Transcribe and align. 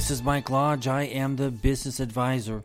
this 0.00 0.10
is 0.10 0.22
Mike 0.22 0.48
Lodge. 0.48 0.88
I 0.88 1.02
am 1.02 1.36
the 1.36 1.50
business 1.50 2.00
advisor. 2.00 2.64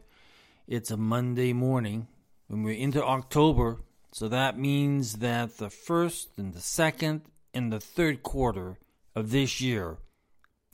It's 0.70 0.90
a 0.90 0.96
Monday 0.96 1.52
morning 1.52 2.08
when 2.48 2.64
we're 2.64 2.78
into 2.78 3.04
October, 3.04 3.80
so 4.14 4.30
that 4.30 4.58
means 4.58 5.16
that 5.16 5.58
the 5.58 5.70
first 5.70 6.30
and 6.38 6.54
the 6.54 6.62
second 6.62 7.24
and 7.54 7.74
the 7.74 7.82
third 7.82 8.24
quarter 8.24 8.78
of 9.14 9.32
this 9.32 9.60
year 9.60 9.98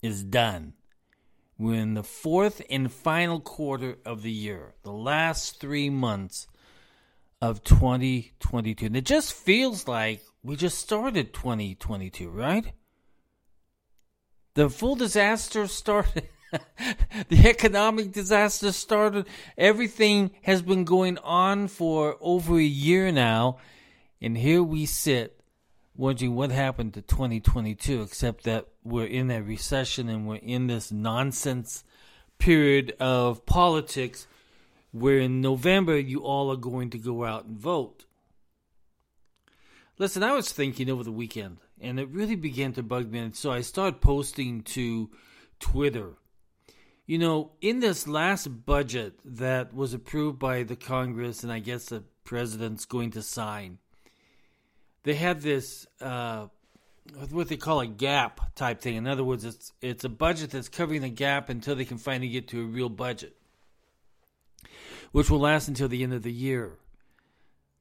is 0.04 0.24
done. 0.24 0.74
We're 1.58 1.82
in 1.82 1.96
the 1.96 2.04
fourth 2.04 2.62
and 2.70 2.92
final 2.92 3.40
quarter 3.40 3.98
of 4.06 4.22
the 4.22 4.32
year, 4.32 4.76
the 4.84 4.92
last 4.92 5.60
three 5.60 5.90
months 5.90 6.46
of 7.42 7.64
2022. 7.64 8.86
And 8.86 8.96
it 8.96 9.06
just 9.06 9.34
feels 9.34 9.88
like 9.88 10.22
we 10.44 10.56
just 10.56 10.78
started 10.78 11.34
2022, 11.34 12.30
right? 12.30 12.72
The 14.54 14.70
full 14.70 14.94
disaster 14.94 15.66
started. 15.66 16.30
the 17.30 17.48
economic 17.50 18.12
disaster 18.12 18.72
started. 18.72 19.28
Everything 19.58 20.32
has 20.44 20.62
been 20.62 20.84
going 20.84 21.18
on 21.20 21.68
for 21.68 22.18
over 22.20 22.58
a 22.58 22.64
year 22.64 23.12
now. 23.12 23.58
And 24.22 24.38
here 24.38 24.62
we 24.62 24.86
sit 24.86 25.42
wondering 25.96 26.36
what 26.36 26.52
happened 26.52 26.94
to 26.94 27.02
2022, 27.02 28.02
except 28.02 28.44
that 28.44 28.68
we're 28.84 29.06
in 29.06 29.32
a 29.32 29.42
recession 29.42 30.10
and 30.10 30.28
we're 30.28 30.36
in 30.36 30.68
this 30.68 30.92
nonsense 30.92 31.84
period 32.38 32.96
of 33.00 33.46
politics 33.46 34.28
where 34.92 35.20
in 35.20 35.42
November 35.42 35.98
you 35.98 36.20
all 36.20 36.52
are 36.52 36.58
going 36.58 36.90
to 36.90 36.98
go 36.98 37.24
out 37.24 37.46
and 37.46 37.58
vote. 37.58 38.06
Listen, 39.98 40.24
I 40.24 40.34
was 40.34 40.52
thinking 40.52 40.90
over 40.90 41.04
the 41.04 41.12
weekend, 41.12 41.58
and 41.80 42.00
it 42.00 42.10
really 42.10 42.36
began 42.36 42.74
to 42.74 42.84
bug 42.84 43.12
me. 43.12 43.20
And 43.20 43.36
so 43.36 43.52
I 43.52 43.62
started 43.62 44.02
posting 44.02 44.64
to 44.64 45.12
Twitter. 45.60 46.14
You 47.06 47.18
know, 47.18 47.52
in 47.62 47.80
this 47.80 48.08
last 48.08 48.48
budget 48.66 49.16
that 49.26 49.74
was 49.74 49.94
approved 49.94 50.40
by 50.40 50.64
the 50.64 50.76
Congress, 50.76 51.44
and 51.44 51.52
I 51.52 51.60
guess 51.60 51.86
the 51.86 52.04
president's 52.24 52.86
going 52.86 53.12
to 53.12 53.22
sign, 53.22 53.80
they 55.04 55.16
had 55.16 55.42
this 55.42 55.88
uh, 56.00 56.48
what 57.32 57.50
they 57.50 57.58
call 57.58 57.82
a 57.82 57.88
gap 57.88 58.56
type 58.56 58.82
thing. 58.82 58.96
In 58.96 59.08
other 59.08 59.24
words, 59.24 59.44
it's 59.44 59.74
it's 59.82 60.04
a 60.04 60.10
budget 60.10 60.52
that's 60.52 60.70
covering 60.70 61.02
the 61.02 61.10
gap 61.10 61.50
until 61.50 61.76
they 61.76 61.86
can 61.86 61.98
finally 61.98 62.30
get 62.30 62.48
to 62.50 62.62
a 62.62 62.66
real 62.66 62.90
budget, 62.90 63.36
which 65.12 65.30
will 65.30 65.40
last 65.40 65.68
until 65.68 65.88
the 65.88 66.04
end 66.04 66.14
of 66.14 66.24
the 66.24 66.32
year. 66.32 66.78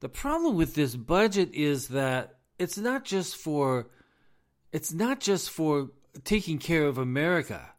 The 0.00 0.08
problem 0.08 0.56
with 0.56 0.74
this 0.74 0.96
budget 0.96 1.55
is 1.55 1.88
that 1.88 2.36
it's 2.58 2.78
not 2.78 3.05
just 3.05 3.36
for 3.36 3.88
it's 4.72 4.92
not 4.92 5.20
just 5.20 5.50
for 5.50 5.90
taking 6.24 6.58
care 6.58 6.86
of 6.86 6.96
America 6.96 7.70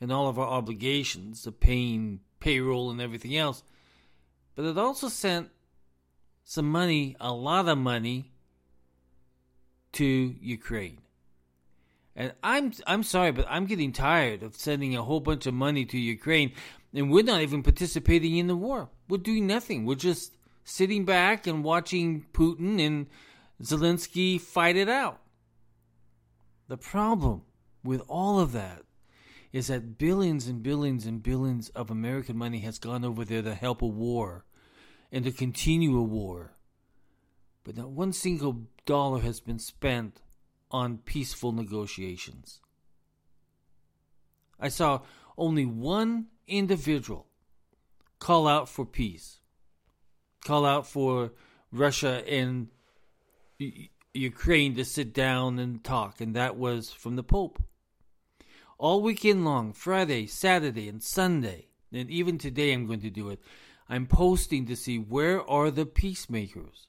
and 0.00 0.12
all 0.12 0.28
of 0.28 0.38
our 0.38 0.46
obligations, 0.46 1.44
the 1.44 1.52
paying 1.52 2.20
payroll 2.40 2.90
and 2.90 3.00
everything 3.00 3.36
else, 3.36 3.62
but 4.54 4.64
it 4.64 4.78
also 4.78 5.08
sent 5.08 5.50
some 6.44 6.70
money, 6.70 7.16
a 7.20 7.32
lot 7.32 7.68
of 7.68 7.78
money, 7.78 8.32
to 9.92 10.04
Ukraine. 10.04 10.98
And 12.16 12.32
I'm 12.42 12.72
I'm 12.86 13.02
sorry, 13.02 13.32
but 13.32 13.46
I'm 13.48 13.66
getting 13.66 13.92
tired 13.92 14.42
of 14.42 14.56
sending 14.56 14.96
a 14.96 15.02
whole 15.02 15.20
bunch 15.20 15.46
of 15.46 15.54
money 15.54 15.84
to 15.84 15.98
Ukraine, 15.98 16.52
and 16.92 17.10
we're 17.10 17.22
not 17.22 17.42
even 17.42 17.62
participating 17.62 18.36
in 18.36 18.48
the 18.48 18.56
war. 18.56 18.88
We're 19.08 19.18
doing 19.18 19.46
nothing. 19.46 19.86
We're 19.86 19.94
just 19.94 20.36
sitting 20.64 21.04
back 21.04 21.46
and 21.46 21.62
watching 21.62 22.26
Putin 22.32 22.84
and 22.84 23.06
Zelensky 23.62 24.40
fight 24.40 24.76
it 24.76 24.88
out. 24.88 25.20
The 26.66 26.76
problem 26.76 27.42
with 27.84 28.02
all 28.08 28.40
of 28.40 28.52
that 28.52 28.82
is 29.52 29.68
that 29.68 29.98
billions 29.98 30.46
and 30.46 30.62
billions 30.62 31.06
and 31.06 31.22
billions 31.22 31.68
of 31.70 31.90
American 31.90 32.36
money 32.36 32.60
has 32.60 32.78
gone 32.78 33.04
over 33.04 33.24
there 33.24 33.42
to 33.42 33.54
help 33.54 33.82
a 33.82 33.86
war 33.86 34.44
and 35.10 35.24
to 35.24 35.32
continue 35.32 35.96
a 35.96 36.02
war. 36.02 36.52
But 37.64 37.76
not 37.76 37.90
one 37.90 38.12
single 38.12 38.62
dollar 38.84 39.20
has 39.20 39.40
been 39.40 39.58
spent 39.58 40.20
on 40.70 40.98
peaceful 40.98 41.52
negotiations. 41.52 42.60
I 44.60 44.68
saw 44.68 45.02
only 45.36 45.64
one 45.66 46.26
individual 46.46 47.26
call 48.18 48.48
out 48.48 48.68
for 48.68 48.84
peace 48.84 49.38
call 50.44 50.64
out 50.64 50.86
for 50.86 51.32
Russia 51.72 52.22
and 52.26 52.68
Ukraine 54.14 54.74
to 54.76 54.84
sit 54.84 55.12
down 55.12 55.58
and 55.58 55.82
talk, 55.84 56.20
and 56.20 56.34
that 56.34 56.56
was 56.56 56.90
from 56.90 57.16
the 57.16 57.22
Pope. 57.22 57.62
All 58.78 59.02
weekend 59.02 59.44
long, 59.44 59.72
Friday, 59.72 60.26
Saturday, 60.28 60.88
and 60.88 61.02
Sunday, 61.02 61.66
and 61.92 62.08
even 62.08 62.38
today 62.38 62.72
I'm 62.72 62.86
going 62.86 63.00
to 63.00 63.10
do 63.10 63.28
it, 63.28 63.40
I'm 63.88 64.06
posting 64.06 64.66
to 64.66 64.76
see 64.76 64.98
where 64.98 65.48
are 65.50 65.72
the 65.72 65.84
peacemakers. 65.84 66.86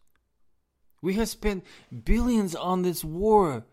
We 1.02 1.16
have 1.16 1.30
spent 1.30 1.66
billions 2.04 2.54
on 2.56 2.84
this 2.84 3.04
war. 3.04 3.66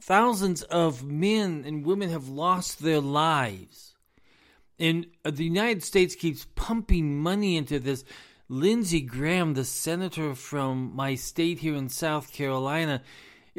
Thousands 0.00 0.62
of 0.62 1.04
men 1.04 1.64
and 1.66 1.84
women 1.84 2.08
have 2.08 2.28
lost 2.28 2.82
their 2.82 3.00
lives. 3.00 3.94
And 4.78 5.08
the 5.24 5.44
United 5.44 5.82
States 5.82 6.14
keeps 6.14 6.46
pumping 6.54 7.20
money 7.20 7.58
into 7.58 7.78
this. 7.78 8.02
Lindsey 8.48 9.02
Graham, 9.02 9.54
the 9.54 9.64
senator 9.64 10.34
from 10.34 10.94
my 10.96 11.16
state 11.16 11.58
here 11.58 11.74
in 11.74 11.90
South 11.90 12.32
Carolina, 12.32 13.02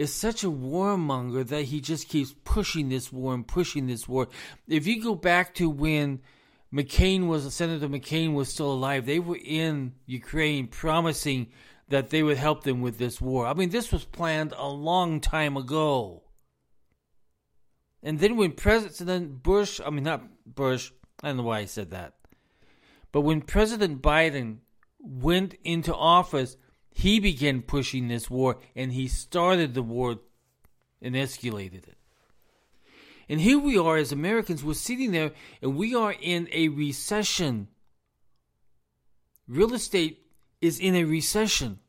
is 0.01 0.13
such 0.13 0.43
a 0.43 0.49
warmonger 0.49 1.47
that 1.47 1.65
he 1.65 1.79
just 1.79 2.09
keeps 2.09 2.33
pushing 2.43 2.89
this 2.89 3.13
war 3.13 3.35
and 3.35 3.47
pushing 3.47 3.85
this 3.85 4.07
war. 4.07 4.27
If 4.67 4.87
you 4.87 5.01
go 5.01 5.13
back 5.13 5.53
to 5.55 5.69
when 5.69 6.21
McCain 6.73 7.27
was 7.27 7.45
a 7.45 7.51
Senator 7.51 7.87
McCain 7.87 8.33
was 8.33 8.49
still 8.49 8.71
alive, 8.71 9.05
they 9.05 9.19
were 9.19 9.37
in 9.37 9.93
Ukraine 10.07 10.67
promising 10.67 11.51
that 11.89 12.09
they 12.09 12.23
would 12.23 12.37
help 12.37 12.63
them 12.63 12.81
with 12.81 12.97
this 12.97 13.21
war. 13.21 13.45
I 13.45 13.53
mean, 13.53 13.69
this 13.69 13.91
was 13.91 14.03
planned 14.03 14.53
a 14.57 14.67
long 14.67 15.19
time 15.19 15.55
ago. 15.55 16.23
And 18.01 18.19
then 18.19 18.37
when 18.37 18.53
President 18.53 19.43
Bush, 19.43 19.79
I 19.85 19.91
mean 19.91 20.03
not 20.03 20.23
Bush, 20.45 20.91
I 21.21 21.27
don't 21.27 21.37
know 21.37 21.43
why 21.43 21.59
I 21.59 21.65
said 21.65 21.91
that. 21.91 22.15
But 23.11 23.21
when 23.21 23.41
President 23.41 24.01
Biden 24.01 24.61
went 24.99 25.53
into 25.63 25.93
office, 25.93 26.57
he 26.93 27.19
began 27.19 27.61
pushing 27.61 28.07
this 28.07 28.29
war 28.29 28.57
and 28.75 28.91
he 28.93 29.07
started 29.07 29.73
the 29.73 29.81
war 29.81 30.19
and 31.01 31.15
escalated 31.15 31.87
it. 31.87 31.97
And 33.29 33.39
here 33.39 33.59
we 33.59 33.77
are 33.77 33.97
as 33.97 34.11
Americans, 34.11 34.63
we're 34.63 34.73
sitting 34.73 35.11
there 35.11 35.31
and 35.61 35.75
we 35.75 35.95
are 35.95 36.13
in 36.19 36.49
a 36.51 36.67
recession. 36.67 37.69
Real 39.47 39.73
estate 39.73 40.25
is 40.59 40.79
in 40.79 40.95
a 40.95 41.05
recession. 41.05 41.79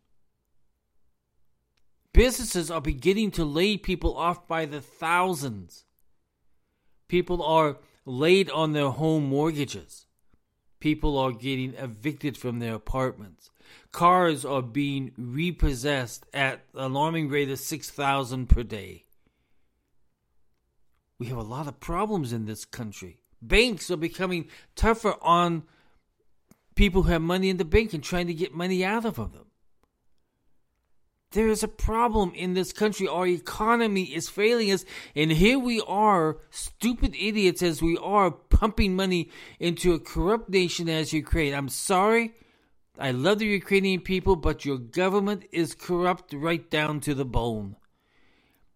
Businesses 2.13 2.71
are 2.71 2.81
beginning 2.81 3.31
to 3.33 3.45
lay 3.45 3.77
people 3.77 4.17
off 4.17 4.47
by 4.47 4.67
the 4.67 4.81
thousands. 4.81 5.85
People 7.09 7.43
are 7.43 7.79
laid 8.05 8.51
on 8.51 8.73
their 8.73 8.91
home 8.91 9.25
mortgages. 9.25 10.07
People 10.79 11.17
are 11.19 11.33
getting 11.33 11.75
evicted 11.75 12.37
from 12.37 12.59
their 12.59 12.75
apartments. 12.75 13.51
Cars 13.93 14.45
are 14.45 14.63
being 14.63 15.13
repossessed 15.17 16.27
at 16.33 16.65
alarming 16.75 17.29
rate 17.29 17.51
of 17.51 17.59
6,000 17.59 18.49
per 18.49 18.63
day. 18.63 19.05
We 21.19 21.27
have 21.27 21.39
a 21.39 21.43
lot 21.43 21.69
of 21.69 21.79
problems 21.79 22.33
in 22.33 22.47
this 22.47 22.65
country. 22.65 23.21
Banks 23.41 23.91
are 23.91 23.97
becoming 23.97 24.49
tougher 24.75 25.15
on 25.23 25.65
people 26.75 27.03
who 27.03 27.11
have 27.11 27.23
money 27.23 27.49
in 27.49 27.59
the 27.59 27.65
bank 27.65 27.93
and 27.93 28.03
trying 28.03 28.27
to 28.27 28.35
get 28.35 28.55
money 28.55 28.85
out 28.85 29.05
of 29.05 29.17
them. 29.17 29.47
There 31.33 31.49
is 31.49 31.63
a 31.63 31.69
problem 31.69 32.33
in 32.35 32.55
this 32.55 32.73
country. 32.73 33.09
Our 33.09 33.27
economy 33.27 34.05
is 34.05 34.29
failing 34.29 34.71
us. 34.71 34.85
And 35.17 35.33
here 35.33 35.59
we 35.59 35.81
are, 35.87 36.37
stupid 36.51 37.15
idiots 37.19 37.63
as 37.63 37.81
we 37.81 37.97
are, 37.97 38.31
pumping 38.31 38.95
money 38.95 39.31
into 39.59 39.95
a 39.95 39.99
corrupt 39.99 40.51
nation 40.51 40.89
as 40.91 41.13
Ukraine. 41.13 41.55
I'm 41.55 41.71
sorry. 41.71 42.35
I 42.99 43.11
love 43.11 43.39
the 43.39 43.47
Ukrainian 43.47 44.01
people, 44.01 44.37
but 44.37 44.65
your 44.65 44.79
government 44.79 45.45
is 45.51 45.75
corrupt 45.75 46.33
right 46.33 46.69
down 46.71 47.01
to 47.01 47.15
the 47.15 47.25
bone. 47.25 47.77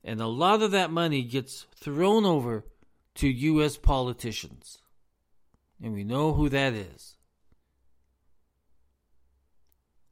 And 0.02 0.20
a 0.20 0.26
lot 0.26 0.62
of 0.62 0.70
that 0.70 0.90
money 0.90 1.22
gets 1.22 1.66
thrown 1.74 2.24
over 2.24 2.64
to 3.16 3.28
U.S. 3.28 3.76
politicians. 3.76 4.78
And 5.82 5.92
we 5.92 6.04
know 6.04 6.32
who 6.32 6.48
that 6.48 6.72
is. 6.72 7.16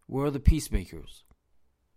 Where 0.06 0.26
are 0.26 0.30
the 0.30 0.40
peacemakers? 0.40 1.24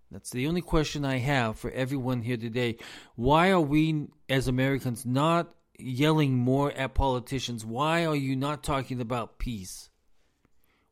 That's 0.10 0.30
the 0.30 0.48
only 0.48 0.62
question 0.62 1.04
I 1.04 1.18
have 1.18 1.60
for 1.60 1.70
everyone 1.72 2.22
here 2.22 2.38
today. 2.38 2.78
Why 3.16 3.50
are 3.50 3.60
we, 3.60 4.08
as 4.30 4.48
Americans, 4.48 5.06
not 5.06 5.54
yelling 5.78 6.38
more 6.38 6.72
at 6.72 6.94
politicians? 6.94 7.66
Why 7.66 8.06
are 8.06 8.16
you 8.16 8.36
not 8.36 8.64
talking 8.64 9.02
about 9.02 9.38
peace? 9.38 9.90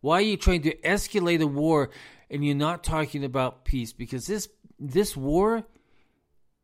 Why 0.02 0.18
are 0.18 0.22
you 0.22 0.38
trying 0.38 0.62
to 0.64 0.76
escalate 0.78 1.42
a 1.42 1.48
war 1.48 1.90
and 2.30 2.46
you're 2.46 2.56
not 2.56 2.84
talking 2.84 3.24
about 3.24 3.66
peace? 3.66 3.94
Because 3.94 4.28
this 4.28 4.50
this 4.80 5.16
war 5.16 5.66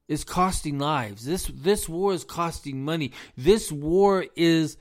is 0.07 0.23
costing 0.23 0.77
lives. 0.77 1.25
This 1.25 1.49
this 1.53 1.87
war 1.87 2.13
is 2.13 2.23
costing 2.23 2.83
money. 2.83 3.11
This 3.37 3.71
war 3.71 4.25
is 4.35 4.77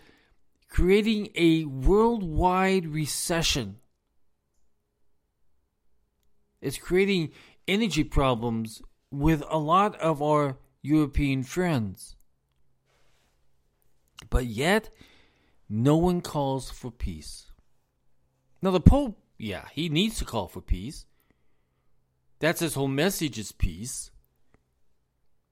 creating 0.68 1.30
a 1.34 1.64
worldwide 1.64 2.86
recession. 2.86 3.76
It's 6.60 6.78
creating 6.78 7.30
energy 7.66 8.04
problems 8.04 8.82
with 9.10 9.42
a 9.48 9.58
lot 9.58 9.98
of 10.00 10.22
our 10.22 10.58
European 10.82 11.42
friends. 11.42 12.16
But 14.28 14.46
yet, 14.46 14.90
no 15.68 15.96
one 15.96 16.20
calls 16.20 16.70
for 16.70 16.90
peace. 16.90 17.49
Now, 18.62 18.70
the 18.70 18.80
Pope, 18.80 19.18
yeah, 19.38 19.66
he 19.72 19.88
needs 19.88 20.18
to 20.18 20.24
call 20.24 20.48
for 20.48 20.60
peace. 20.60 21.06
That's 22.40 22.60
his 22.60 22.74
whole 22.74 22.88
message 22.88 23.38
is 23.38 23.52
peace. 23.52 24.10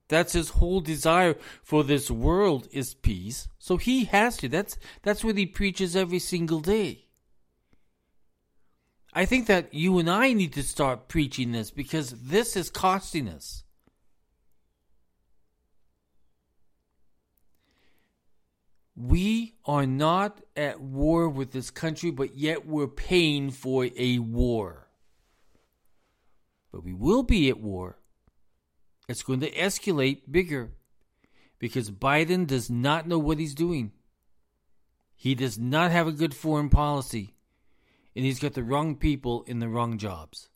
That's 0.08 0.32
his 0.32 0.50
whole 0.50 0.80
desire 0.80 1.36
for 1.62 1.84
this 1.84 2.10
world 2.10 2.66
is 2.72 2.94
peace. 2.94 3.48
So 3.58 3.76
he 3.76 4.06
has 4.06 4.38
to. 4.38 4.48
That's 4.48 4.78
that's 5.02 5.22
what 5.22 5.36
he 5.36 5.44
preaches 5.44 5.94
every 5.94 6.18
single 6.18 6.60
day. 6.60 7.08
I 9.12 9.26
think 9.26 9.46
that 9.46 9.72
you 9.72 9.98
and 9.98 10.08
I 10.08 10.32
need 10.32 10.52
to 10.54 10.62
start 10.62 11.08
preaching 11.08 11.52
this 11.52 11.70
because 11.70 12.10
this 12.10 12.56
is 12.56 12.70
costing 12.70 13.28
us. 13.28 13.64
We 19.00 19.54
are 19.64 19.86
not 19.86 20.40
at 20.56 20.80
war 20.80 21.28
with 21.28 21.52
this 21.52 21.70
country, 21.70 22.10
but 22.10 22.34
yet 22.36 22.66
we're 22.66 22.88
paying 22.88 23.50
for 23.50 23.88
a 23.96 24.18
war. 24.18 24.88
But 26.72 26.84
we 26.84 26.92
will 26.92 27.22
be 27.22 27.48
at 27.48 27.60
war 27.60 27.98
it's 29.08 29.22
going 29.22 29.40
to 29.40 29.50
escalate 29.50 30.30
bigger 30.30 30.72
because 31.58 31.90
Biden 31.90 32.46
does 32.46 32.68
not 32.70 33.08
know 33.08 33.18
what 33.18 33.38
he's 33.38 33.54
doing. 33.54 33.92
He 35.16 35.34
does 35.34 35.58
not 35.58 35.90
have 35.90 36.06
a 36.06 36.12
good 36.12 36.34
foreign 36.34 36.68
policy, 36.68 37.34
and 38.14 38.24
he's 38.24 38.38
got 38.38 38.52
the 38.52 38.62
wrong 38.62 38.94
people 38.94 39.42
in 39.44 39.58
the 39.58 39.68
wrong 39.68 39.98
jobs. 39.98 40.50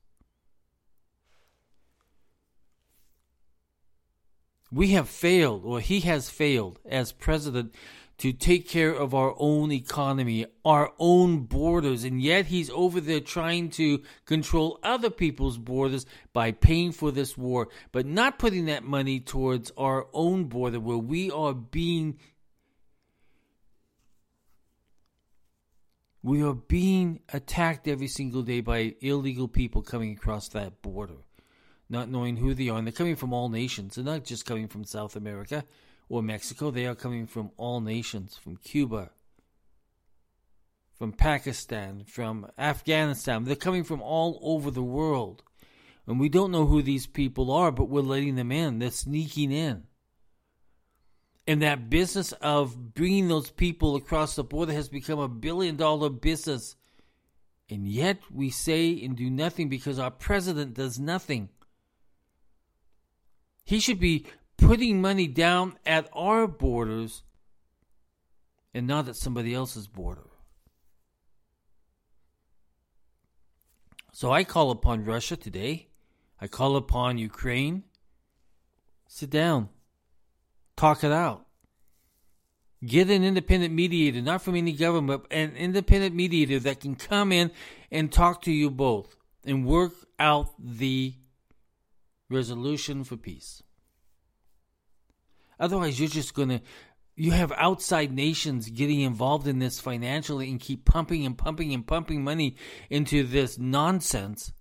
We 4.71 4.89
have 4.89 5.09
failed, 5.09 5.65
or 5.65 5.81
he 5.81 6.01
has 6.01 6.31
failed 6.31 6.79
as 6.85 7.11
president 7.13 7.75
to 8.19 8.33
take 8.33 8.69
care 8.69 8.93
of 8.93 9.15
our 9.15 9.35
own 9.39 9.73
economy, 9.73 10.47
our 10.65 10.93
own 10.99 11.41
borders, 11.41 12.05
and 12.05 12.23
yet 12.23 12.47
he's 12.47 12.71
over 12.71 13.01
there 13.01 13.21
trying 13.21 13.69
to 13.71 14.03
control 14.27 14.79
other 14.83 15.11
people's 15.11 15.59
borders 15.59 16.07
by 16.33 16.53
paying 16.53 16.93
for 16.93 17.11
this 17.11 17.37
war, 17.37 17.69
but 17.91 18.07
not 18.07 18.39
putting 18.39 18.67
that 18.67 18.85
money 18.85 19.19
towards 19.19 19.73
our 19.77 20.07
own 20.13 20.45
border 20.45 20.79
where 20.79 20.99
we 20.99 21.31
are 21.31 21.55
being 21.55 22.19
we 26.23 26.41
are 26.43 26.55
being 26.55 27.21
attacked 27.33 27.89
every 27.89 28.07
single 28.07 28.43
day 28.43 28.61
by 28.61 28.95
illegal 29.01 29.49
people 29.49 29.83
coming 29.83 30.13
across 30.13 30.49
that 30.51 30.81
border, 30.81 31.17
not 31.89 32.09
knowing 32.09 32.37
who 32.37 32.55
they 32.55 32.69
are. 32.69 32.79
And 32.79 32.87
they're 32.87 32.93
coming 32.93 33.17
from 33.17 33.33
all 33.33 33.49
nations. 33.49 33.97
They're 33.97 34.05
not 34.05 34.23
just 34.23 34.47
coming 34.47 34.69
from 34.69 34.85
South 34.85 35.17
America 35.17 35.65
or 36.13 36.23
Mexico. 36.23 36.71
They 36.71 36.87
are 36.87 36.95
coming 36.95 37.27
from 37.27 37.53
all 37.57 37.81
nations, 37.81 38.37
from 38.37 38.59
Cuba, 38.59 39.11
from 40.95 41.11
Pakistan, 41.13 42.05
from 42.07 42.47
Afghanistan. 42.59 43.45
They're 43.45 43.57
coming 43.57 43.83
from 43.83 44.03
all 44.03 44.39
over 44.43 44.71
the 44.71 44.83
world. 44.83 45.43
And 46.07 46.21
we 46.21 46.29
don't 46.29 46.51
know 46.51 46.67
who 46.67 46.83
these 46.83 47.07
people 47.07 47.51
are, 47.51 47.73
but 47.73 47.89
we're 47.89 48.03
letting 48.03 48.35
them 48.35 48.53
in. 48.53 48.79
They're 48.79 48.91
sneaking 48.91 49.53
in. 49.53 49.85
And 51.47 51.63
that 51.63 51.89
business 51.89 52.33
of 52.33 52.93
bringing 52.93 53.29
those 53.29 53.51
people 53.51 53.97
across 53.97 54.37
the 54.37 54.45
border 54.45 54.75
has 54.75 54.91
become 54.91 55.19
a 55.19 55.29
billion 55.29 55.77
dollar 55.77 56.11
business. 56.11 56.77
And 57.71 57.89
yet 57.89 58.19
we 58.31 58.51
say 58.51 59.03
and 59.03 59.17
do 59.17 59.31
nothing 59.31 59.71
because 59.71 59.99
our 59.99 60.11
president 60.11 60.75
does 60.75 60.99
nothing. 60.99 61.49
He 63.65 63.81
should 63.81 63.99
be 63.99 64.27
putting 64.67 65.01
money 65.01 65.27
down 65.27 65.77
at 65.85 66.09
our 66.13 66.47
borders 66.47 67.23
and 68.75 68.87
not 68.87 69.09
at 69.09 69.17
somebody 69.17 69.55
else's 69.55 69.87
border. 69.87 70.31
So 74.13 74.31
I 74.31 74.45
call 74.45 74.71
upon 74.71 75.05
Russia 75.05 75.37
today. 75.37 75.89
I 76.41 76.47
call 76.47 76.77
upon 76.77 77.19
Ukraine. 77.19 77.85
Sit 79.09 79.31
down. 79.31 79.69
Talk 80.77 81.05
it 81.05 81.13
out. 81.13 81.47
Get 82.85 83.11
an 83.11 83.23
independent 83.23 83.73
mediator, 83.73 84.21
not 84.21 84.43
from 84.43 84.57
any 84.57 84.73
government, 84.73 85.23
but 85.23 85.37
an 85.37 85.55
independent 85.57 86.15
mediator 86.15 86.59
that 86.61 86.81
can 86.81 86.97
come 86.97 87.31
in 87.31 87.53
and 87.91 88.11
talk 88.11 88.43
to 88.43 88.53
you 88.53 88.71
both 88.71 89.17
and 89.45 89.65
work 89.65 89.93
out 90.19 90.51
the 90.59 91.15
resolution 92.29 93.05
for 93.05 93.17
peace. 93.17 93.63
Otherwise, 95.63 96.01
you're 96.01 96.09
just 96.09 96.35
going 96.35 96.49
to 96.49 96.61
you 97.15 97.31
have 97.31 97.53
outside 97.53 98.13
nations 98.13 98.69
getting 98.69 99.01
involved 99.01 99.47
in 99.47 99.61
this 99.61 99.79
financially 99.79 100.51
and 100.51 100.59
keep 100.59 100.85
pumping 100.85 101.25
and 101.25 101.39
pumping 101.39 101.73
and 101.73 101.87
pumping 101.87 102.25
money 102.25 102.57
into 102.91 103.23
this 103.23 103.59
nonsense. 103.59 104.53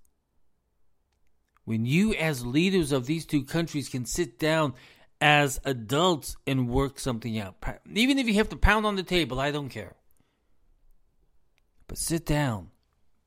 When 1.64 1.86
you, 1.86 2.14
as 2.14 2.46
leaders 2.46 2.92
of 2.92 3.08
these 3.08 3.26
two 3.26 3.44
countries, 3.44 3.90
can 3.90 4.06
sit 4.06 4.38
down 4.38 4.74
as 5.20 5.60
adults 5.66 6.36
and 6.46 6.68
work 6.70 7.00
something 7.00 7.40
out, 7.40 7.56
even 7.92 8.20
if 8.20 8.28
you 8.28 8.34
have 8.36 8.50
to 8.50 8.56
pound 8.56 8.86
on 8.86 8.96
the 8.96 9.04
table, 9.04 9.40
I 9.40 9.52
don't 9.52 9.70
care. 9.70 9.96
But 11.88 11.98
sit 11.98 12.26
down, 12.26 12.70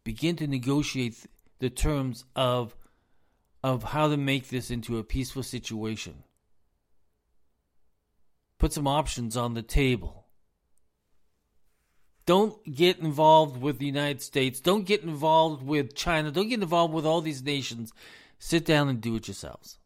begin 0.04 0.36
to 0.36 0.46
negotiate 0.46 1.26
the 1.58 1.70
terms 1.70 2.24
of 2.36 2.76
of 3.62 3.82
how 3.82 4.08
to 4.08 4.16
make 4.16 4.48
this 4.48 4.70
into 4.70 4.98
a 4.98 5.02
peaceful 5.02 5.42
situation. 5.42 6.22
Put 8.58 8.72
some 8.72 8.86
options 8.86 9.36
on 9.36 9.54
the 9.54 9.62
table. 9.62 10.26
Don't 12.26 12.64
get 12.64 12.98
involved 12.98 13.60
with 13.60 13.78
the 13.78 13.86
United 13.86 14.22
States. 14.22 14.60
Don't 14.60 14.86
get 14.86 15.02
involved 15.02 15.62
with 15.62 15.94
China. 15.94 16.31
Don't 16.31 16.48
get 16.48 16.62
involved 16.62 16.94
with 16.94 17.05
all 17.05 17.20
these 17.20 17.43
nations. 17.43 17.93
Sit 18.38 18.64
down 18.64 18.88
and 18.88 19.00
do 19.00 19.17
it 19.17 19.29
yourselves. 19.29 19.79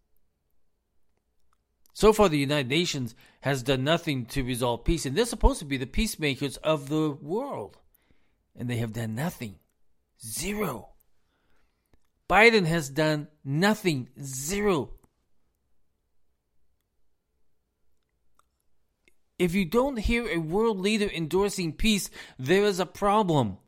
So 1.93 2.13
far, 2.13 2.29
the 2.29 2.39
United 2.39 2.69
Nations 2.69 3.17
has 3.41 3.65
done 3.65 3.83
nothing 3.83 4.25
to 4.27 4.45
resolve 4.45 4.85
peace, 4.85 5.05
and 5.05 5.17
they're 5.17 5.25
supposed 5.25 5.59
to 5.59 5.65
be 5.65 5.77
the 5.77 5.87
peacemakers 5.87 6.57
of 6.59 6.89
the 6.89 7.11
world. 7.11 7.77
And 8.57 8.71
they 8.71 8.77
have 8.77 8.93
done 8.93 9.17
nothing. 9.17 9.57
Zero. 10.25 10.91
Biden 12.31 12.67
has 12.67 12.89
done 12.89 13.27
nothing. 13.45 14.11
Zero. 14.23 14.93
If 19.39 19.55
you 19.55 19.65
don't 19.65 19.99
hear 19.99 20.27
a 20.29 20.39
world 20.39 20.81
leader 20.81 21.09
endorsing 21.09 21.73
peace, 21.73 22.11
there 22.39 22.65
is 22.65 22.81
a 22.81 22.87
problem. 22.87 23.59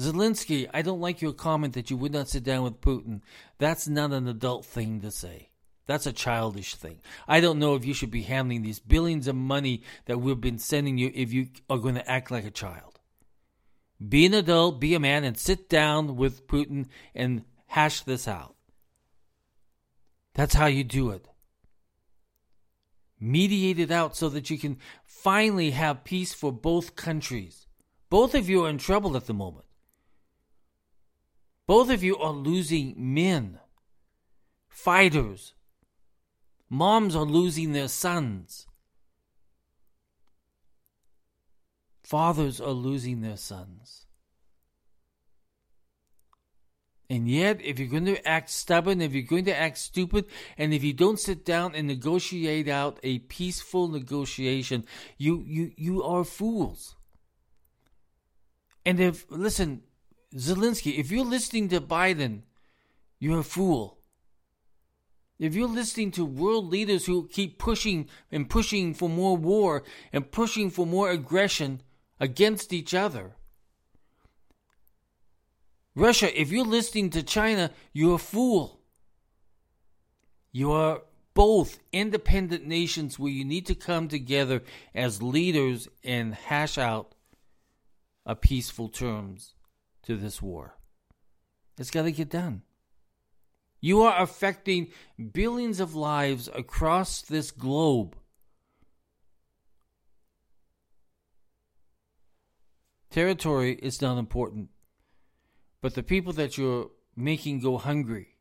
Zelensky, 0.00 0.68
I 0.72 0.80
don't 0.82 1.00
like 1.00 1.20
your 1.20 1.34
comment 1.34 1.74
that 1.74 1.90
you 1.90 1.96
would 1.98 2.12
not 2.12 2.28
sit 2.28 2.44
down 2.44 2.64
with 2.64 2.80
Putin. 2.80 3.20
That's 3.58 3.86
not 3.86 4.12
an 4.12 4.28
adult 4.28 4.64
thing 4.64 5.00
to 5.02 5.10
say. 5.10 5.50
That's 5.86 6.06
a 6.06 6.12
childish 6.12 6.74
thing. 6.74 7.00
I 7.26 7.40
don't 7.40 7.58
know 7.58 7.74
if 7.74 7.84
you 7.84 7.92
should 7.92 8.10
be 8.10 8.22
handling 8.22 8.62
these 8.62 8.78
billions 8.78 9.26
of 9.26 9.34
money 9.34 9.82
that 10.06 10.20
we've 10.20 10.40
been 10.40 10.58
sending 10.58 10.98
you 10.98 11.10
if 11.14 11.32
you 11.32 11.48
are 11.68 11.78
going 11.78 11.96
to 11.96 12.10
act 12.10 12.30
like 12.30 12.44
a 12.44 12.50
child. 12.50 13.00
Be 14.06 14.24
an 14.26 14.34
adult, 14.34 14.80
be 14.80 14.94
a 14.94 15.00
man, 15.00 15.24
and 15.24 15.36
sit 15.36 15.68
down 15.68 16.16
with 16.16 16.46
Putin 16.46 16.86
and 17.14 17.44
hash 17.66 18.02
this 18.02 18.28
out. 18.28 18.54
That's 20.34 20.54
how 20.54 20.66
you 20.66 20.84
do 20.84 21.10
it 21.10 21.26
mediate 23.20 23.78
it 23.78 23.90
out 23.90 24.16
so 24.16 24.28
that 24.28 24.50
you 24.50 24.58
can 24.58 24.78
finally 25.04 25.70
have 25.72 26.04
peace 26.04 26.32
for 26.32 26.52
both 26.52 26.96
countries. 26.96 27.66
Both 28.10 28.34
of 28.34 28.48
you 28.48 28.64
are 28.64 28.70
in 28.70 28.78
trouble 28.78 29.16
at 29.16 29.26
the 29.26 29.34
moment. 29.34 29.66
Both 31.66 31.90
of 31.90 32.02
you 32.02 32.16
are 32.16 32.32
losing 32.32 32.94
men, 32.96 33.58
fighters. 34.68 35.54
Moms 36.70 37.14
are 37.14 37.24
losing 37.24 37.72
their 37.72 37.88
sons. 37.88 38.66
Fathers 42.02 42.58
are 42.58 42.72
losing 42.72 43.20
their 43.20 43.36
sons. 43.36 44.07
And 47.10 47.26
yet, 47.26 47.62
if 47.62 47.78
you're 47.78 47.88
going 47.88 48.04
to 48.04 48.28
act 48.28 48.50
stubborn, 48.50 49.00
if 49.00 49.14
you're 49.14 49.22
going 49.22 49.46
to 49.46 49.56
act 49.56 49.78
stupid, 49.78 50.26
and 50.58 50.74
if 50.74 50.84
you 50.84 50.92
don't 50.92 51.18
sit 51.18 51.44
down 51.44 51.74
and 51.74 51.86
negotiate 51.86 52.68
out 52.68 52.98
a 53.02 53.20
peaceful 53.20 53.88
negotiation, 53.88 54.84
you 55.16 55.42
you 55.46 55.72
you 55.76 56.02
are 56.02 56.22
fools. 56.24 56.96
And 58.84 59.00
if 59.00 59.24
listen, 59.30 59.82
Zelensky, 60.34 60.98
if 60.98 61.10
you're 61.10 61.24
listening 61.24 61.68
to 61.70 61.80
Biden, 61.80 62.42
you're 63.18 63.40
a 63.40 63.44
fool. 63.44 63.98
if 65.38 65.54
you're 65.54 65.68
listening 65.68 66.10
to 66.10 66.24
world 66.24 66.68
leaders 66.68 67.06
who 67.06 67.28
keep 67.28 67.58
pushing 67.58 68.08
and 68.30 68.50
pushing 68.50 68.92
for 68.92 69.08
more 69.08 69.36
war 69.36 69.84
and 70.12 70.30
pushing 70.30 70.68
for 70.68 70.86
more 70.86 71.10
aggression 71.10 71.80
against 72.20 72.72
each 72.72 72.92
other, 72.92 73.36
Russia, 75.98 76.40
if 76.40 76.52
you're 76.52 76.64
listening 76.64 77.10
to 77.10 77.22
China, 77.22 77.70
you're 77.92 78.14
a 78.14 78.18
fool. 78.18 78.80
You 80.52 80.72
are 80.72 81.02
both 81.34 81.78
independent 81.92 82.66
nations 82.66 83.18
where 83.18 83.32
you 83.32 83.44
need 83.44 83.66
to 83.66 83.74
come 83.74 84.08
together 84.08 84.62
as 84.94 85.22
leaders 85.22 85.88
and 86.02 86.34
hash 86.34 86.78
out 86.78 87.14
a 88.24 88.34
peaceful 88.34 88.88
terms 88.88 89.54
to 90.02 90.16
this 90.16 90.40
war. 90.40 90.74
It's 91.78 91.90
got 91.90 92.02
to 92.02 92.12
get 92.12 92.30
done. 92.30 92.62
You 93.80 94.02
are 94.02 94.20
affecting 94.20 94.88
billions 95.32 95.80
of 95.80 95.94
lives 95.94 96.48
across 96.52 97.22
this 97.22 97.50
globe. 97.50 98.16
Territory 103.10 103.74
is 103.74 104.02
not 104.02 104.18
important, 104.18 104.70
but 105.80 105.94
the 105.94 106.02
people 106.02 106.32
that 106.34 106.58
you're 106.58 106.90
making 107.16 107.60
go 107.60 107.78
hungry, 107.78 108.36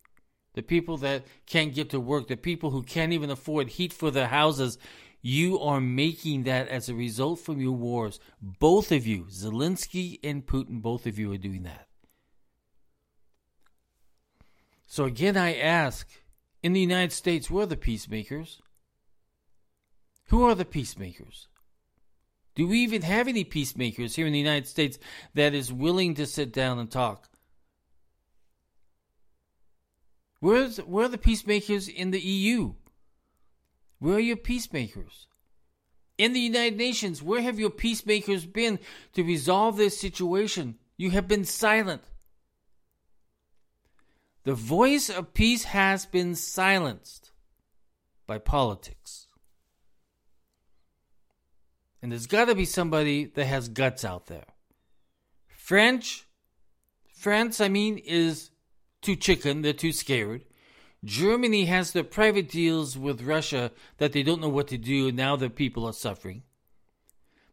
the 0.53 0.63
people 0.63 0.97
that 0.97 1.25
can't 1.45 1.73
get 1.73 1.89
to 1.91 1.99
work, 1.99 2.27
the 2.27 2.37
people 2.37 2.71
who 2.71 2.83
can't 2.83 3.13
even 3.13 3.29
afford 3.29 3.69
heat 3.69 3.93
for 3.93 4.09
their 4.09 4.27
houses, 4.27 4.77
you 5.21 5.59
are 5.59 5.81
making 5.81 6.43
that 6.43 6.67
as 6.67 6.89
a 6.89 6.95
result 6.95 7.39
from 7.39 7.59
your 7.59 7.73
wars. 7.73 8.19
Both 8.41 8.91
of 8.91 9.05
you, 9.05 9.25
Zelensky 9.25 10.19
and 10.23 10.45
Putin, 10.45 10.81
both 10.81 11.05
of 11.05 11.19
you 11.19 11.31
are 11.33 11.37
doing 11.37 11.63
that. 11.63 11.87
So 14.85 15.03
again, 15.03 15.35
I 15.35 15.55
ask 15.55 16.07
in 16.63 16.73
the 16.73 16.79
United 16.79 17.11
States, 17.11 17.51
where 17.51 17.63
are 17.63 17.67
the 17.67 17.77
peacemakers? 17.77 18.61
Who 20.29 20.43
are 20.43 20.55
the 20.55 20.65
peacemakers? 20.65 21.47
Do 22.57 22.67
we 22.67 22.79
even 22.79 23.03
have 23.03 23.27
any 23.27 23.43
peacemakers 23.43 24.15
here 24.15 24.25
in 24.25 24.33
the 24.33 24.39
United 24.39 24.67
States 24.67 24.97
that 25.35 25.53
is 25.53 25.71
willing 25.71 26.15
to 26.15 26.25
sit 26.25 26.51
down 26.51 26.79
and 26.79 26.89
talk? 26.89 27.29
Where's, 30.39 30.77
where 30.79 31.05
are 31.05 31.09
the 31.09 31.19
peacemakers 31.19 31.87
in 31.87 32.09
the 32.09 32.19
EU? 32.19 32.73
Where 33.99 34.15
are 34.15 34.19
your 34.19 34.37
peacemakers? 34.37 35.27
In 36.17 36.33
the 36.33 36.39
United 36.39 36.79
Nations, 36.79 37.21
where 37.21 37.43
have 37.43 37.59
your 37.59 37.69
peacemakers 37.69 38.47
been 38.47 38.79
to 39.13 39.23
resolve 39.23 39.77
this 39.77 39.99
situation? 39.99 40.79
You 40.97 41.11
have 41.11 41.27
been 41.27 41.45
silent. 41.45 42.01
The 44.45 44.55
voice 44.55 45.11
of 45.11 45.35
peace 45.35 45.65
has 45.65 46.07
been 46.07 46.33
silenced 46.33 47.33
by 48.25 48.39
politics. 48.39 49.26
And 52.01 52.11
there's 52.11 52.27
got 52.27 52.45
to 52.45 52.55
be 52.55 52.65
somebody 52.65 53.25
that 53.25 53.45
has 53.45 53.69
guts 53.69 54.05
out 54.05 54.27
there. 54.27 54.45
French, 55.47 56.25
France, 57.13 57.59
I 57.59 57.67
mean, 57.67 57.97
is 57.97 58.51
too 59.01 59.15
chicken. 59.15 59.61
They're 59.61 59.73
too 59.73 59.91
scared. 59.91 60.45
Germany 61.03 61.65
has 61.65 61.91
their 61.91 62.03
private 62.03 62.49
deals 62.49 62.97
with 62.97 63.21
Russia 63.21 63.71
that 63.97 64.13
they 64.13 64.23
don't 64.23 64.41
know 64.41 64.49
what 64.49 64.67
to 64.69 64.77
do, 64.77 65.11
now 65.11 65.35
their 65.35 65.49
people 65.49 65.85
are 65.85 65.93
suffering. 65.93 66.43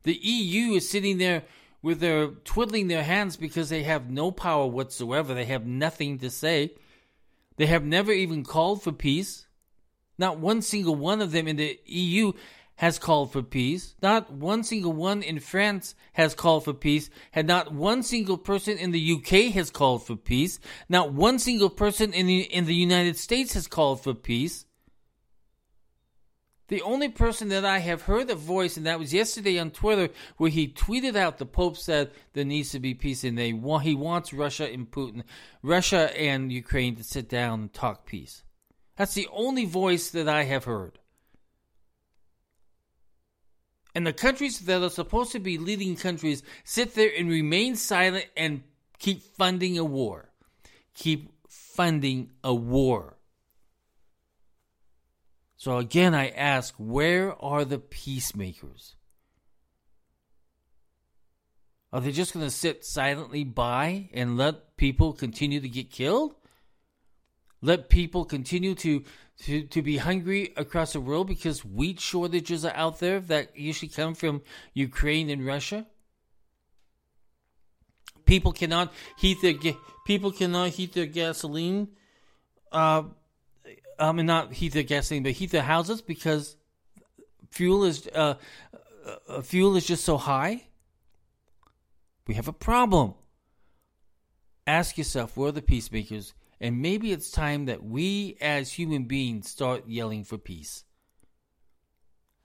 The 0.03 0.15
EU 0.15 0.75
is 0.75 0.89
sitting 0.89 1.19
there 1.19 1.45
with 1.83 2.01
their 2.01 2.29
twiddling 2.29 2.89
their 2.89 3.03
hands 3.03 3.37
because 3.37 3.69
they 3.69 3.83
have 3.83 4.11
no 4.11 4.31
power 4.31 4.67
whatsoever. 4.67 5.35
They 5.35 5.45
have 5.45 5.67
nothing 5.67 6.19
to 6.19 6.31
say. 6.31 6.73
They 7.57 7.67
have 7.67 7.85
never 7.85 8.13
even 8.13 8.45
called 8.45 8.83
for 8.83 8.93
peace. 8.93 9.47
Not 10.19 10.39
one 10.39 10.63
single 10.63 10.95
one 10.95 11.21
of 11.21 11.33
them 11.33 11.49
in 11.49 11.57
the 11.57 11.79
EU 11.87 12.33
has 12.77 12.99
called 12.99 13.33
for 13.33 13.43
peace. 13.43 13.95
Not 14.03 14.33
one 14.33 14.65
single 14.65 14.93
one 14.93 15.23
in 15.23 15.39
France 15.39 15.95
has 16.15 16.35
called 16.35 16.65
for 16.65 16.75
peace. 16.75 17.09
And 17.33 17.47
not 17.47 17.73
one 17.73 18.03
single 18.03 18.39
person 18.39 18.79
in 18.79 18.91
the 18.91 19.13
UK 19.15 19.53
has 19.55 19.71
called 19.71 20.07
for 20.07 20.17
peace. 20.17 20.59
Not 20.89 21.13
one 21.13 21.39
single 21.39 21.71
person 21.71 22.13
in 22.13 22.27
the, 22.27 22.41
in 22.41 22.65
the 22.67 22.75
United 22.75 23.17
States 23.17 23.55
has 23.55 23.67
called 23.67 24.03
for 24.03 24.15
peace. 24.15 24.67
The 26.69 26.83
only 26.83 27.11
person 27.11 27.51
that 27.51 27.65
I 27.65 27.79
have 27.79 28.03
heard 28.03 28.31
a 28.31 28.35
voice, 28.35 28.79
and 28.79 28.87
that 28.87 28.99
was 28.99 29.13
yesterday 29.13 29.59
on 29.59 29.71
Twitter, 29.71 30.09
where 30.39 30.51
he 30.51 30.67
tweeted 30.67 31.15
out 31.15 31.37
the 31.37 31.45
Pope 31.45 31.77
said 31.77 32.11
there 32.33 32.45
needs 32.45 32.71
to 32.71 32.81
be 32.81 32.95
peace, 32.95 33.23
and 33.23 33.37
they 33.37 33.53
want, 33.53 33.85
he 33.85 33.95
wants 33.95 34.33
Russia 34.33 34.73
and 34.73 34.91
Putin, 34.91 35.25
Russia 35.63 36.19
and 36.19 36.51
Ukraine 36.51 36.97
to 36.97 37.05
sit 37.05 37.29
down 37.29 37.61
and 37.61 37.73
talk 37.73 38.07
peace. 38.07 38.45
That's 38.97 39.13
the 39.13 39.29
only 39.31 39.67
voice 39.67 40.09
that 40.11 40.27
I 40.27 40.45
have 40.45 40.65
heard. 40.65 40.99
And 43.95 44.07
the 44.07 44.13
countries 44.13 44.61
that 44.61 44.83
are 44.83 44.91
supposed 44.91 45.33
to 45.33 45.39
be 45.39 45.57
leading 45.57 45.95
countries 45.95 46.43
sit 46.65 46.95
there 46.95 47.11
and 47.17 47.29
remain 47.29 47.77
silent 47.77 48.27
and 48.37 48.63
keep 48.99 49.23
funding 49.23 49.79
a 49.79 49.85
war. 49.85 50.31
Keep 50.95 51.33
funding 51.49 52.31
a 52.43 52.53
war. 52.55 53.19
So 55.57 55.79
again, 55.79 56.15
I 56.15 56.29
ask, 56.29 56.75
where 56.77 57.41
are 57.43 57.65
the 57.65 57.79
peacemakers? 57.79 58.97
Are 61.93 62.01
they 62.01 62.11
just 62.11 62.35
going 62.35 62.45
to 62.45 62.51
sit 62.51 62.85
silently 62.85 63.45
by 63.45 64.11
and 64.13 64.37
let 64.37 64.77
people 64.77 65.13
continue 65.13 65.61
to 65.61 65.69
get 65.69 65.93
killed? 65.93 66.35
Let 67.65 67.89
people 67.89 68.27
continue 68.27 68.75
to, 68.75 69.03
to, 69.45 69.63
to 69.63 69.81
be 69.81 69.97
hungry 69.97 70.53
across 70.55 70.93
the 70.93 71.01
world 71.01 71.29
because 71.29 71.65
wheat 71.65 71.99
shortages 71.99 72.63
are 72.63 72.75
out 72.77 72.99
there 73.01 73.21
that 73.21 73.59
usually 73.59 73.89
come 73.89 74.15
from 74.15 74.43
Ukraine 74.75 75.31
and 75.31 75.47
Russia? 75.47 75.87
People 78.27 78.53
cannot 78.53 78.93
heat 79.17 79.39
their 79.41 79.55
people 80.05 80.31
cannot 80.31 80.71
heat 80.71 80.93
their 80.93 81.07
gasoline 81.07 81.89
uh, 82.71 83.05
um, 83.99 84.19
and 84.19 84.27
not 84.27 84.53
heat 84.53 84.75
their 84.75 84.83
gasoline, 84.83 85.23
but 85.23 85.33
heat 85.33 85.51
their 85.51 85.63
houses 85.63 86.03
because 86.03 86.57
fuel 87.51 87.85
is 87.85 88.07
uh, 88.15 88.35
uh, 89.27 89.41
fuel 89.41 89.75
is 89.77 89.87
just 89.87 90.05
so 90.05 90.19
high. 90.19 90.65
We 92.27 92.35
have 92.35 92.49
a 92.49 92.53
problem. 92.53 93.15
Ask 94.67 94.99
yourself, 94.99 95.35
where 95.35 95.49
are 95.49 95.53
the 95.53 95.63
peacemakers? 95.63 96.35
And 96.61 96.81
maybe 96.81 97.13
it's 97.13 97.31
time 97.31 97.67
that 97.67 97.83
we 97.83 98.37
as 98.41 98.73
human 98.73 99.05
beings 99.05 99.51
start 99.51 99.89
yelling 99.89 100.25
for 100.25 100.39
peace. 100.39 100.85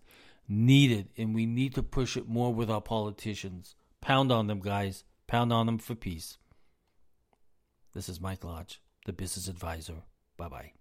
needed 0.49 1.09
and 1.17 1.35
we 1.35 1.47
need 1.47 1.75
to 1.75 1.83
push 1.83 2.17
it 2.17 2.29
more 2.29 2.53
with 2.53 2.71
our 2.71 2.81
politicians. 2.81 3.75
Pound 4.01 4.33
on 4.33 4.47
them, 4.47 4.61
guys. 4.61 5.05
Pound 5.27 5.53
on 5.53 5.67
them 5.67 5.79
for 5.79 5.95
peace. 5.95 6.39
This 7.95 8.09
is 8.09 8.21
Mike 8.21 8.45
Lodge, 8.45 8.81
the 9.07 9.13
business 9.13 9.49
advisor. 9.49 10.03
Bye 10.37 10.49
bye. 10.49 10.73